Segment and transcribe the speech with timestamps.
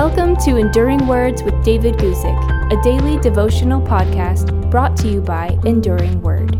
[0.00, 5.58] Welcome to Enduring Words with David Guzik, a daily devotional podcast brought to you by
[5.64, 6.52] Enduring Word.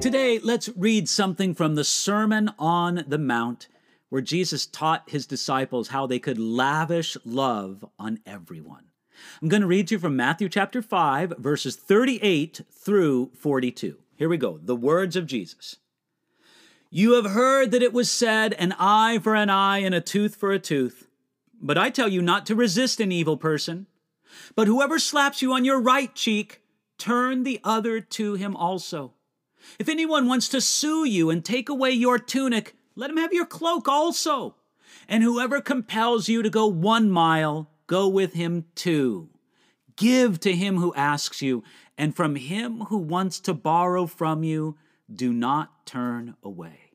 [0.00, 3.66] Today, let's read something from the Sermon on the Mount,
[4.08, 8.84] where Jesus taught his disciples how they could lavish love on everyone.
[9.40, 13.98] I'm going to read you from Matthew chapter 5, verses 38 through 42.
[14.16, 14.58] Here we go.
[14.62, 15.76] The words of Jesus.
[16.90, 20.36] You have heard that it was said, an eye for an eye and a tooth
[20.36, 21.08] for a tooth.
[21.60, 23.86] But I tell you not to resist an evil person.
[24.54, 26.60] But whoever slaps you on your right cheek,
[26.98, 29.14] turn the other to him also.
[29.78, 33.46] If anyone wants to sue you and take away your tunic, let him have your
[33.46, 34.56] cloak also.
[35.08, 39.28] And whoever compels you to go one mile, go with him too.
[39.96, 41.62] Give to him who asks you,
[41.96, 44.76] and from him who wants to borrow from you,
[45.12, 46.92] do not turn away.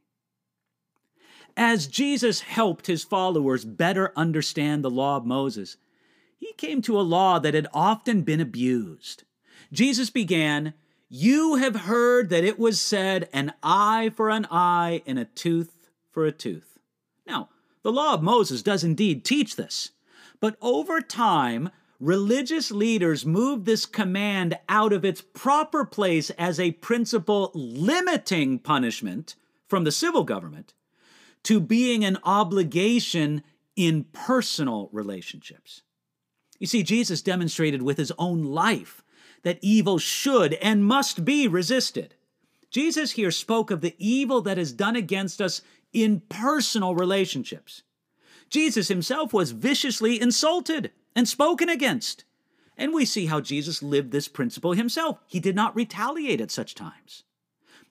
[1.56, 5.78] As Jesus helped his followers better understand the law of Moses,
[6.38, 9.24] he came to a law that had often been abused.
[9.72, 10.74] Jesus began,
[11.10, 15.90] You have heard that it was said, an eye for an eye and a tooth
[16.12, 16.80] for a tooth.
[17.28, 17.50] Now,
[17.84, 19.92] the law of Moses does indeed teach this.
[20.40, 26.72] But over time, religious leaders moved this command out of its proper place as a
[26.72, 29.36] principle limiting punishment
[29.68, 30.74] from the civil government
[31.44, 33.44] to being an obligation
[33.76, 35.84] in personal relationships.
[36.60, 39.04] You see, Jesus demonstrated with his own life
[39.44, 42.16] that evil should and must be resisted.
[42.70, 45.62] Jesus here spoke of the evil that is done against us
[45.94, 47.84] in personal relationships.
[48.50, 52.24] Jesus himself was viciously insulted and spoken against.
[52.78, 55.20] And we see how Jesus lived this principle himself.
[55.28, 57.24] He did not retaliate at such times.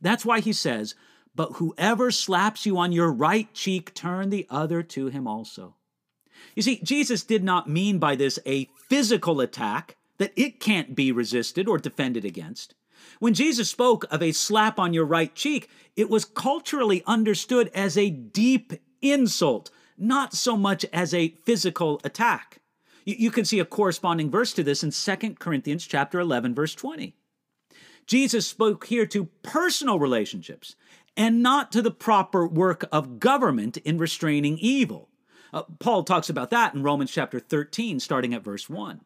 [0.00, 0.94] That's why he says,
[1.34, 5.76] But whoever slaps you on your right cheek, turn the other to him also.
[6.54, 11.12] You see, Jesus did not mean by this a physical attack that it can't be
[11.12, 12.75] resisted or defended against.
[13.20, 17.96] When Jesus spoke of a slap on your right cheek, it was culturally understood as
[17.96, 22.60] a deep insult, not so much as a physical attack.
[23.04, 26.75] You, you can see a corresponding verse to this in 2 Corinthians chapter 11 verse
[26.75, 27.14] 20.
[28.06, 30.76] Jesus spoke here to personal relationships
[31.16, 35.08] and not to the proper work of government in restraining evil.
[35.53, 39.00] Uh, Paul talks about that in Romans chapter 13 starting at verse 1.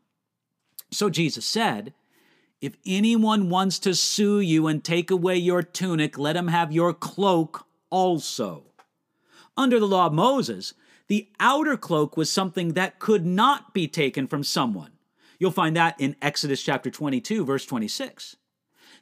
[0.91, 1.94] So Jesus said,
[2.60, 6.94] if anyone wants to sue you and take away your tunic, let him have your
[6.94, 8.71] cloak also.
[9.56, 10.74] Under the law of Moses,
[11.08, 14.92] the outer cloak was something that could not be taken from someone.
[15.38, 18.36] You'll find that in Exodus chapter 22, verse 26.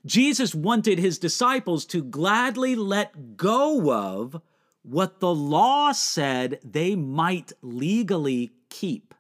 [0.07, 4.41] Jesus wanted his disciples to gladly let go of
[4.83, 9.15] what the law said they might legally keep.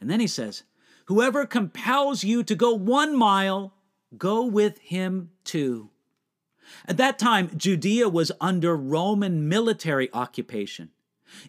[0.00, 0.64] And then he says,
[1.06, 3.72] Whoever compels you to go one mile,
[4.18, 5.90] go with him too.
[6.86, 10.90] At that time, Judea was under Roman military occupation.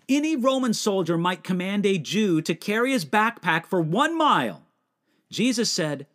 [0.09, 4.63] Any Roman soldier might command a Jew to carry his backpack for one mile.
[5.29, 6.07] Jesus said,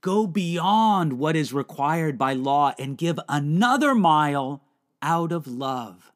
[0.00, 4.62] Go beyond what is required by law and give another mile
[5.00, 6.12] out of love.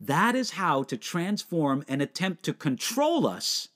[0.00, 3.68] That is how to transform an attempt to control us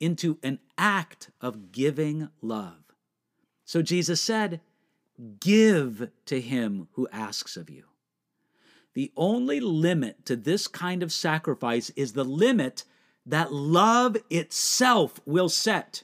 [0.00, 2.84] into an act of giving love.
[3.64, 4.60] So Jesus said,
[5.40, 7.84] Give to him who asks of you.
[8.94, 12.84] The only limit to this kind of sacrifice is the limit
[13.26, 16.02] that love itself will set.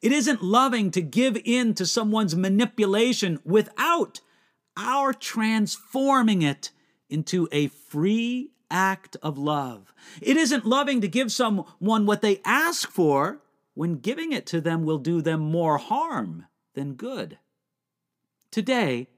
[0.00, 4.20] It isn't loving to give in to someone's manipulation without
[4.76, 6.70] our transforming it
[7.08, 9.92] into a free act of love.
[10.20, 13.42] It isn't loving to give someone what they ask for
[13.74, 17.38] when giving it to them will do them more harm than good.
[18.52, 19.08] Today,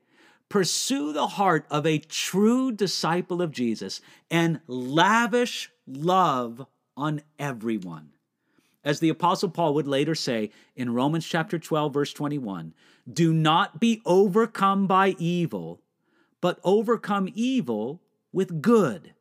[0.55, 4.01] Pursue the heart of a true disciple of Jesus
[4.31, 6.65] and lavish love
[6.97, 8.11] on everyone.
[8.85, 12.73] As the Apostle Paul would later say in Romans chapter 12, verse 21
[13.13, 15.81] do not be overcome by evil,
[16.41, 18.01] but overcome evil
[18.33, 19.13] with good.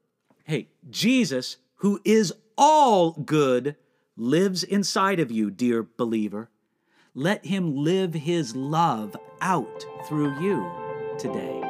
[0.46, 3.76] Hey, Jesus, who is all good,
[4.16, 6.50] lives inside of you, dear believer.
[7.16, 10.72] Let him live his love out through you
[11.20, 11.62] today.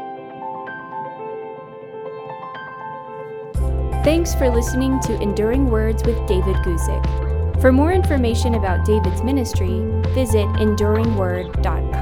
[4.03, 7.61] Thanks for listening to Enduring Words with David Guzik.
[7.61, 9.79] For more information about David's ministry,
[10.13, 11.92] visit enduringword.com.